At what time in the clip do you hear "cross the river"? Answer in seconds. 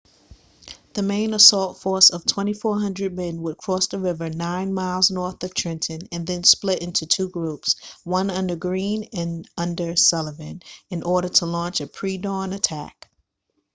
3.59-4.31